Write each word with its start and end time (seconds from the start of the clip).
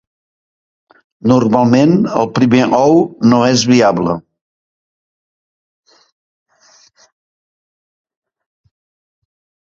Normalment 1.31 1.93
el 2.21 2.29
primer 2.39 2.61
ou 2.77 2.97
no 3.33 3.41
és 3.49 3.65
viable. 3.73 4.15